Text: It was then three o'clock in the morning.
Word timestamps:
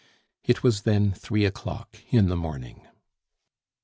It 0.43 0.63
was 0.63 0.81
then 0.81 1.11
three 1.11 1.45
o'clock 1.45 1.97
in 2.09 2.27
the 2.27 2.35
morning. 2.35 2.87